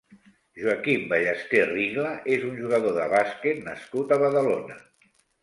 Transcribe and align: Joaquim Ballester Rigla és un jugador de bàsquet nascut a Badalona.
Joaquim 0.61 1.03
Ballester 1.11 1.61
Rigla 1.71 2.15
és 2.37 2.47
un 2.49 2.57
jugador 2.63 2.97
de 2.97 3.07
bàsquet 3.13 3.61
nascut 3.69 4.17
a 4.17 4.21
Badalona. 4.27 4.81